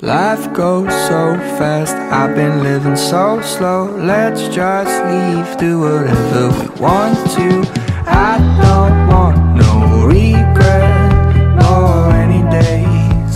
[0.00, 3.90] Life goes so fast, I've been living so slow.
[3.96, 7.66] Let's just leave, do whatever we want to.
[8.06, 13.34] I don't want no regret, nor any days.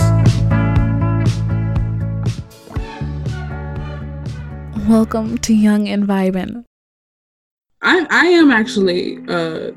[4.87, 6.63] Welcome to Young and Vibin.
[7.81, 9.71] I, I am actually uh,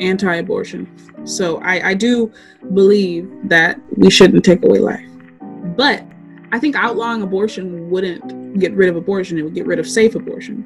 [0.00, 0.86] anti-abortion,
[1.24, 2.30] so I, I do
[2.74, 5.00] believe that we shouldn't take away life.
[5.78, 6.04] But
[6.52, 10.14] I think outlawing abortion wouldn't get rid of abortion; it would get rid of safe
[10.14, 10.64] abortion.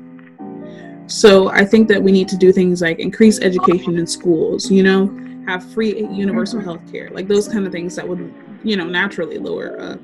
[1.07, 4.71] So I think that we need to do things like increase education in schools.
[4.71, 5.07] You know,
[5.47, 9.39] have free universal health care, like those kind of things that would, you know, naturally
[9.39, 9.97] lower uh,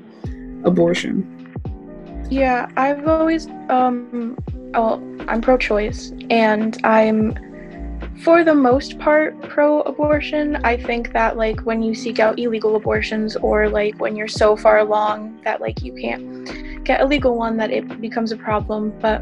[0.65, 1.33] abortion.
[2.29, 4.37] Yeah, I've always um
[4.73, 7.33] well, I'm pro-choice and I'm
[8.21, 10.57] for the most part pro-abortion.
[10.57, 14.55] I think that like when you seek out illegal abortions or like when you're so
[14.55, 18.93] far along that like you can't get a legal one that it becomes a problem,
[18.99, 19.21] but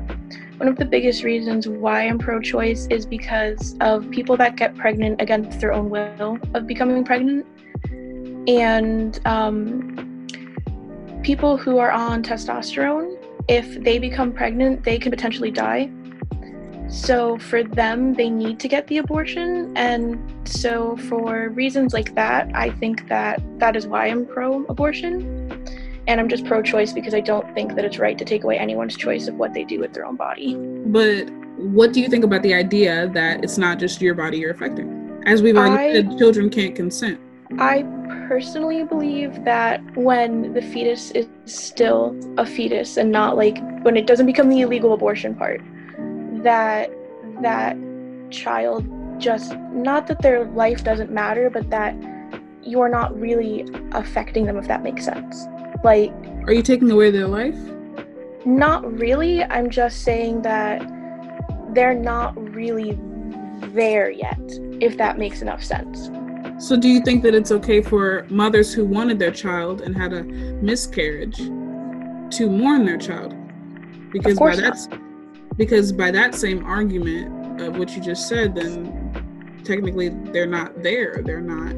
[0.57, 4.75] one of the biggest reasons why I'm pro choice is because of people that get
[4.77, 7.45] pregnant against their own will of becoming pregnant.
[8.47, 10.27] And um,
[11.23, 13.17] people who are on testosterone,
[13.49, 15.91] if they become pregnant, they can potentially die.
[16.87, 19.75] So for them, they need to get the abortion.
[19.75, 25.51] And so for reasons like that, I think that that is why I'm pro abortion.
[26.07, 28.59] And I'm just pro choice because I don't think that it's right to take away
[28.59, 30.55] anyone's choice of what they do with their own body.
[30.55, 34.51] But what do you think about the idea that it's not just your body you're
[34.51, 35.23] affecting?
[35.25, 37.19] As we've already I- said, children can't consent.
[37.57, 37.83] I
[38.27, 44.07] personally believe that when the fetus is still a fetus and not like when it
[44.07, 45.61] doesn't become the illegal abortion part,
[46.45, 46.89] that
[47.41, 47.75] that
[48.31, 48.87] child
[49.19, 51.95] just not that their life doesn't matter, but that
[52.63, 55.45] you're not really affecting them if that makes sense.
[55.83, 56.11] Like
[56.45, 57.57] Are you taking away their life?
[58.45, 59.43] not really.
[59.43, 60.79] I'm just saying that
[61.73, 62.97] they're not really
[63.73, 64.39] there yet,
[64.79, 66.09] if that makes enough sense.
[66.59, 70.13] So do you think that it's okay for mothers who wanted their child and had
[70.13, 73.35] a miscarriage to mourn their child?
[74.11, 74.77] Because by that
[75.57, 81.21] because by that same argument of what you just said, then technically they're not there.
[81.23, 81.73] They're not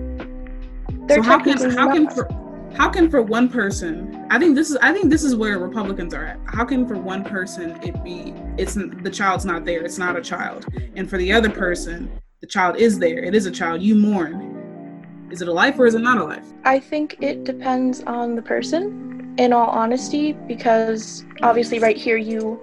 [1.08, 2.28] They're so how can how can for
[2.76, 6.14] how can for one person I think this is I think this is where Republicans
[6.14, 6.40] are at.
[6.46, 10.22] How can for one person it be it's the child's not there, it's not a
[10.22, 10.66] child.
[10.96, 12.12] And for the other person,
[12.42, 13.24] the child is there.
[13.24, 13.82] It is a child.
[13.82, 15.28] You mourn.
[15.32, 16.46] Is it a life or is it not a life?
[16.64, 22.60] I think it depends on the person, in all honesty, because obviously, right here, you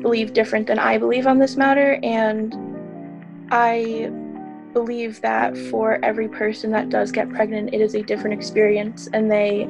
[0.00, 2.54] believe different than I believe on this matter, and
[3.50, 4.10] I
[4.72, 9.30] believe that for every person that does get pregnant, it is a different experience, and
[9.30, 9.64] they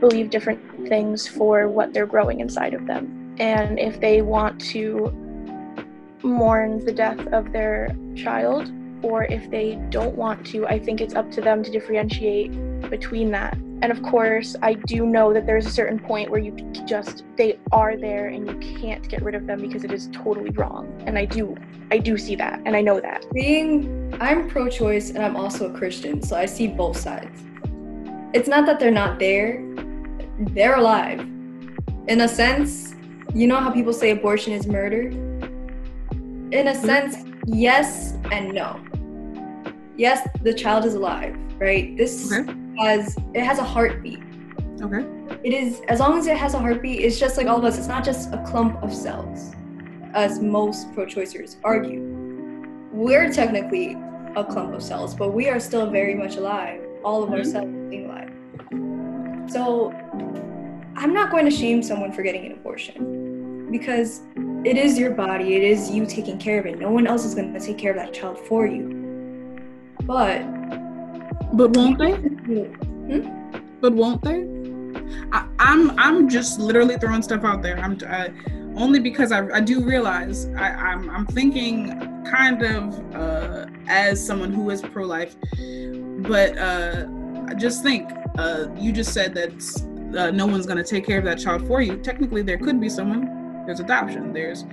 [0.00, 3.34] believe different things for what they're growing inside of them.
[3.38, 5.12] And if they want to
[6.22, 8.70] mourn the death of their child,
[9.02, 12.52] or if they don't want to, I think it's up to them to differentiate
[12.90, 13.54] between that.
[13.82, 16.52] And of course, I do know that there's a certain point where you
[16.86, 20.50] just they are there and you can't get rid of them because it is totally
[20.50, 21.02] wrong.
[21.06, 21.56] And I do
[21.90, 23.26] I do see that and I know that.
[23.32, 27.42] being i'm pro-choice and i'm also a christian so i see both sides
[28.34, 29.64] it's not that they're not there
[30.50, 31.20] they're alive
[32.08, 32.94] in a sense
[33.34, 36.84] you know how people say abortion is murder in a mm-hmm.
[36.84, 38.80] sense yes and no
[40.06, 41.94] yes the child is alive right?
[42.00, 42.50] This Okay.
[42.84, 43.02] has
[43.34, 44.20] it has a heartbeat.
[44.86, 45.04] Okay.
[45.48, 47.76] it is as long as it has a heartbeat it's just like all of us
[47.80, 49.52] it's not just a clump of cells
[50.14, 52.00] as most pro-choicers argue.
[52.92, 53.86] We're technically
[54.42, 56.80] a clump of cells but we are still very much alive.
[57.04, 57.52] All of our Mhm.
[57.52, 58.30] cells being alive.
[59.54, 59.64] So
[61.02, 62.96] i'm not going to shame someone for getting an abortion
[63.76, 64.10] because
[64.70, 66.78] it is your body it is you taking care of it.
[66.86, 68.84] No one else is going to take care of that child for you
[70.10, 70.42] but
[71.52, 72.14] But won't they?
[72.14, 73.22] Hmm?
[73.80, 74.40] But won't they?
[75.32, 77.78] I, I'm I'm just literally throwing stuff out there.
[77.78, 78.28] I'm uh,
[78.76, 81.78] only because I, I do realize I, I'm I'm thinking
[82.24, 85.36] kind of uh, as someone who is pro-life,
[86.32, 87.06] but uh,
[87.46, 89.54] I just think uh, you just said that
[90.18, 91.96] uh, no one's gonna take care of that child for you.
[91.98, 93.22] Technically, there could be someone.
[93.64, 94.32] There's adoption.
[94.32, 94.64] There's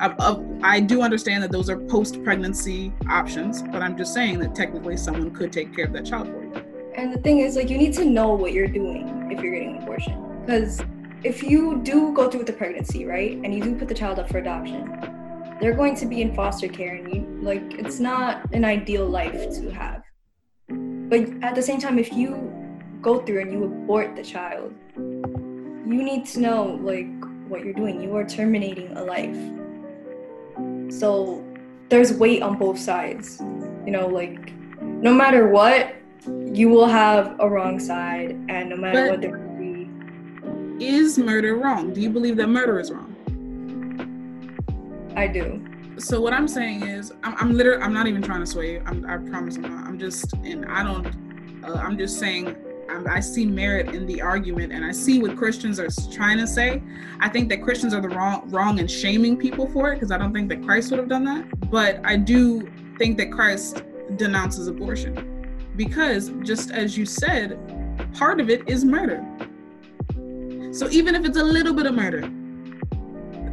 [0.00, 4.96] I, I, do understand that those are post-pregnancy options, but I'm just saying that technically
[4.96, 6.64] someone could take care of that child for you.
[6.94, 9.76] And the thing is, like, you need to know what you're doing if you're getting
[9.76, 10.40] an abortion.
[10.44, 10.82] Because
[11.24, 14.18] if you do go through with the pregnancy, right, and you do put the child
[14.18, 14.86] up for adoption,
[15.60, 19.50] they're going to be in foster care, and you like, it's not an ideal life
[19.54, 20.02] to have.
[20.68, 22.52] But at the same time, if you
[23.00, 27.08] go through and you abort the child, you need to know like
[27.48, 28.00] what you're doing.
[28.00, 29.36] You are terminating a life.
[30.88, 31.44] So
[31.88, 33.40] there's weight on both sides.
[33.84, 34.52] You know, like
[34.82, 35.94] no matter what,
[36.26, 40.84] you will have a wrong side, and no matter But- what there could be.
[40.84, 41.92] Is murder wrong?
[41.92, 43.14] Do you believe that murder is wrong?
[45.16, 45.64] I do.
[45.98, 48.82] So what I'm saying is, I'm, I'm literally, I'm not even trying to sway you.
[48.86, 49.86] I'm, I promise I'm not.
[49.86, 51.06] I'm just, and I don't.
[51.64, 52.54] Uh, I'm just saying,
[52.88, 56.46] Um, I see merit in the argument, and I see what Christians are trying to
[56.46, 56.82] say.
[57.20, 60.16] I think that Christians are the wrong, wrong in shaming people for it, because I
[60.16, 61.70] don't think that Christ would have done that.
[61.70, 63.82] But I do think that Christ
[64.16, 67.58] denounces abortion, because just as you said,
[68.14, 69.22] part of it is murder.
[70.72, 72.30] So even if it's a little bit of murder,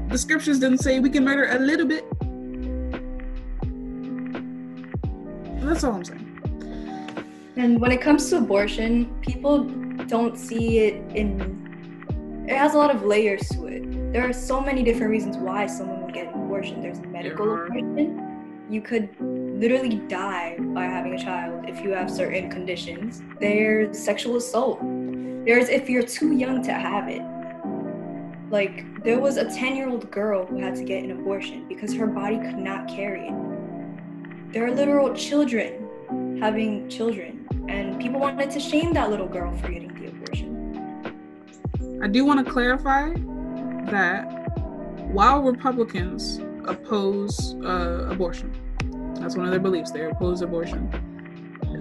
[0.08, 2.06] the scriptures didn't say we can murder a little bit.
[5.62, 6.25] That's all I'm saying.
[7.58, 9.64] And when it comes to abortion, people
[10.08, 12.46] don't see it in.
[12.50, 14.12] It has a lot of layers to it.
[14.12, 16.82] There are so many different reasons why someone would get an abortion.
[16.82, 18.66] There's medical abortion.
[18.70, 23.24] You could literally die by having a child if you have certain conditions.
[23.40, 24.80] There's sexual assault.
[24.82, 27.22] There's if you're too young to have it.
[28.52, 31.94] Like, there was a 10 year old girl who had to get an abortion because
[31.94, 34.52] her body could not carry it.
[34.52, 39.70] There are literal children having children, and people wanted to shame that little girl for
[39.70, 42.00] getting the abortion.
[42.02, 43.14] I do want to clarify
[43.90, 44.24] that
[45.12, 48.54] while Republicans oppose uh, abortion,
[49.20, 49.92] that's one of their beliefs.
[49.92, 50.92] They oppose abortion.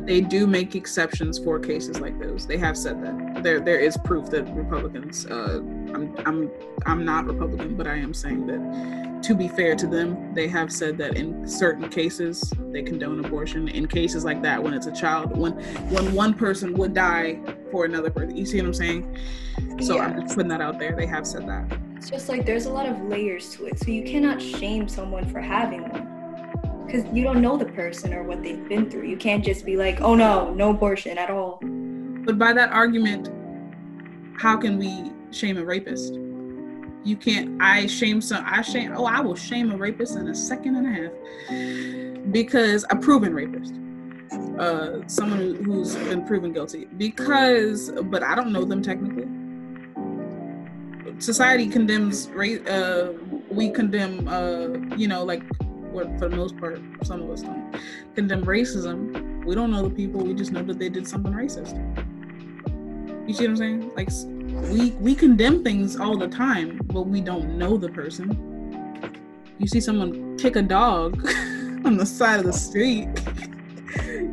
[0.06, 2.46] They do make exceptions for cases like those.
[2.46, 5.26] They have said that there there is proof that Republicans.
[5.26, 5.60] Uh,
[5.94, 6.50] I'm I'm
[6.84, 10.70] I'm not Republican, but I am saying that to be fair to them, they have
[10.70, 13.68] said that in certain cases they condone abortion.
[13.68, 15.52] In cases like that, when it's a child, when
[15.88, 17.40] when one person would die
[17.70, 19.18] for another person, you see what I'm saying?
[19.80, 20.94] So I'm just putting that out there.
[20.94, 21.78] They have said that.
[21.96, 25.26] It's just like there's a lot of layers to it, so you cannot shame someone
[25.26, 26.84] for having one.
[26.84, 29.08] Because you don't know the person or what they've been through.
[29.08, 31.60] You can't just be like, oh no, no abortion at all.
[31.62, 33.30] But by that argument,
[34.38, 36.18] how can we shame a rapist?
[37.04, 37.60] You can't.
[37.60, 38.42] I shame some.
[38.46, 38.92] I shame.
[38.96, 43.34] Oh, I will shame a rapist in a second and a half because a proven
[43.34, 43.74] rapist,
[44.58, 46.86] uh, someone who, who's been proven guilty.
[46.96, 49.28] Because, but I don't know them technically.
[51.18, 52.66] Society condemns rape.
[52.68, 53.10] Uh,
[53.50, 54.26] we condemn.
[54.26, 55.42] Uh, you know, like
[55.92, 57.78] what for the most part, some of us don't
[58.14, 59.44] condemn racism.
[59.44, 60.22] We don't know the people.
[60.22, 61.76] We just know that they did something racist.
[63.28, 63.92] You see what I'm saying?
[63.94, 64.10] Like
[64.70, 68.28] we we condemn things all the time, but we don't know the person.
[69.58, 71.16] You see someone kick a dog
[71.84, 73.08] on the side of the street,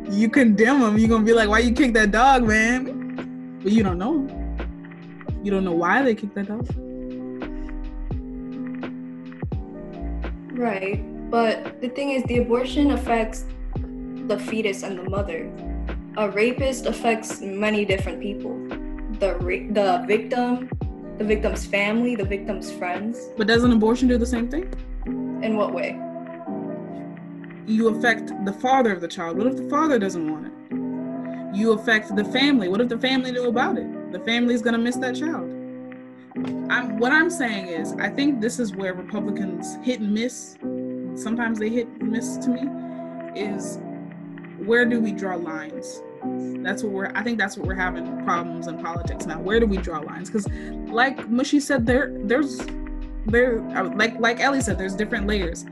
[0.10, 0.98] you condemn them.
[0.98, 4.26] You're gonna be like, "Why you kick that dog, man?" But you don't know.
[5.42, 6.66] You don't know why they kicked that dog.
[10.52, 11.02] Right.
[11.30, 13.46] But the thing is, the abortion affects
[14.26, 15.50] the fetus and the mother.
[16.16, 18.61] A rapist affects many different people.
[19.22, 19.38] The
[19.70, 20.68] the victim,
[21.16, 23.30] the victim's family, the victim's friends.
[23.36, 24.64] But doesn't abortion do the same thing?
[25.06, 25.90] In what way?
[27.64, 29.38] You affect the father of the child.
[29.38, 31.56] What if the father doesn't want it?
[31.56, 32.68] You affect the family.
[32.68, 34.10] What if the family knew about it?
[34.10, 35.48] The family's gonna miss that child.
[36.68, 40.56] I'm, what I'm saying is, I think this is where Republicans hit and miss.
[41.14, 43.40] Sometimes they hit and miss to me.
[43.40, 43.78] Is
[44.66, 46.02] where do we draw lines?
[46.24, 47.12] That's what we're.
[47.14, 49.40] I think that's what we're having problems in politics now.
[49.40, 50.30] Where do we draw lines?
[50.30, 50.48] Because,
[50.90, 52.60] like Mushy said, there, there's,
[53.26, 53.60] there,
[53.94, 55.64] like like Ellie said, there's different layers.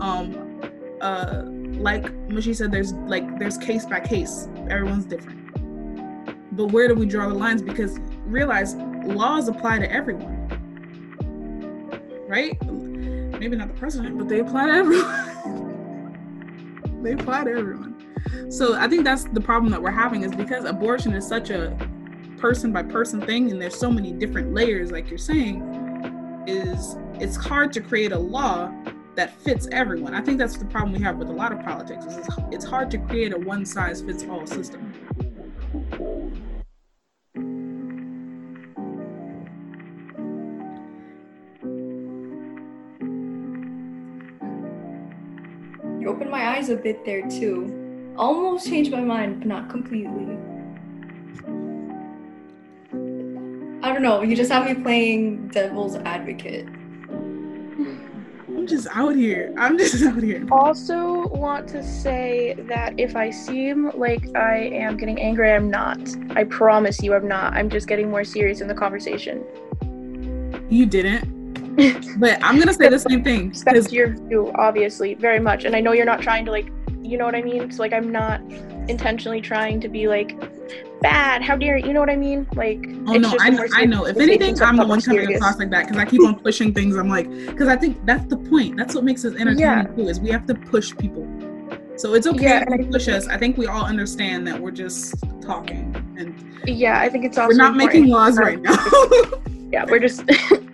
[0.00, 0.60] Um,
[1.00, 4.48] uh, like Mushy said, there's like there's case by case.
[4.68, 5.38] Everyone's different.
[6.56, 7.62] But where do we draw the lines?
[7.62, 10.48] Because realize laws apply to everyone,
[12.28, 12.60] right?
[13.38, 15.28] Maybe not the president, but they apply to everyone.
[17.02, 17.91] they apply to everyone.
[18.52, 21.74] So I think that's the problem that we're having is because abortion is such a
[22.36, 25.62] person by person thing, and there's so many different layers, like you're saying,
[26.46, 28.70] is it's hard to create a law
[29.14, 30.14] that fits everyone.
[30.14, 32.04] I think that's the problem we have with a lot of politics.
[32.04, 34.92] Is it's, it's hard to create a one size fits all system.
[45.98, 47.81] You opened my eyes a bit there too.
[48.16, 50.36] Almost changed my mind, but not completely.
[53.82, 54.22] I don't know.
[54.22, 56.66] You just have me playing devil's advocate.
[58.48, 59.52] I'm just out here.
[59.58, 60.46] I'm just out here.
[60.52, 65.98] Also, want to say that if I seem like I am getting angry, I'm not.
[66.36, 67.54] I promise you, I'm not.
[67.54, 69.42] I'm just getting more serious in the conversation.
[70.70, 71.42] You didn't.
[72.20, 73.50] but I'm gonna say the same thing.
[73.50, 75.64] 'cause- Respect your view, obviously, very much.
[75.64, 76.70] And I know you're not trying to like,
[77.02, 77.70] you know what I mean.
[77.70, 78.40] So like, I'm not
[78.88, 80.36] intentionally trying to be like
[81.00, 81.42] bad.
[81.42, 81.88] How dare you?
[81.88, 82.46] You know what I mean?
[82.54, 84.06] Like, Oh no, I, more I know.
[84.06, 85.38] If anything, I'm the one coming serious.
[85.40, 86.96] across like that because I keep on pushing things.
[86.96, 88.76] I'm like, because I think that's the point.
[88.76, 89.82] That's what makes us entertaining Yeah.
[89.84, 90.08] too.
[90.08, 91.26] Is we have to push people.
[91.96, 93.28] So it's okay Yeah, if and push us.
[93.28, 96.34] I think we all understand that we're just talking and
[96.66, 98.76] Yeah, I think it's also we're not making important- laws right now.
[99.72, 100.22] Yeah, we're just